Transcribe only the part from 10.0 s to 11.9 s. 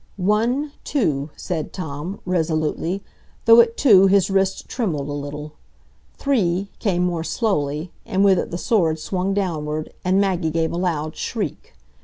and Maggie gave a loud shriek.